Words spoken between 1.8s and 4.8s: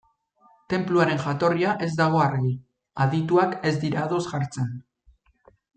ez dago argi, adituak ez dira ados jartzen.